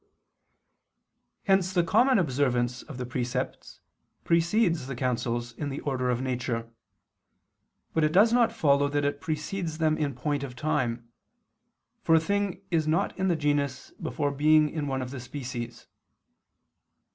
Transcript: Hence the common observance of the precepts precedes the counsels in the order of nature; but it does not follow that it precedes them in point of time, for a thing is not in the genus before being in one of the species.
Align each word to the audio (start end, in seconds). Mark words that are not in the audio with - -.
Hence 1.43 1.71
the 1.71 1.83
common 1.83 2.17
observance 2.17 2.81
of 2.81 2.97
the 2.97 3.05
precepts 3.05 3.81
precedes 4.23 4.87
the 4.87 4.95
counsels 4.95 5.51
in 5.51 5.69
the 5.69 5.79
order 5.81 6.09
of 6.09 6.23
nature; 6.23 6.71
but 7.93 8.03
it 8.03 8.11
does 8.11 8.33
not 8.33 8.51
follow 8.51 8.87
that 8.87 9.05
it 9.05 9.21
precedes 9.21 9.77
them 9.77 9.99
in 9.99 10.15
point 10.15 10.41
of 10.41 10.55
time, 10.55 11.07
for 12.01 12.15
a 12.15 12.19
thing 12.19 12.63
is 12.71 12.87
not 12.87 13.15
in 13.15 13.27
the 13.27 13.35
genus 13.35 13.91
before 14.01 14.31
being 14.31 14.69
in 14.71 14.87
one 14.87 15.03
of 15.03 15.11
the 15.11 15.19
species. 15.19 15.85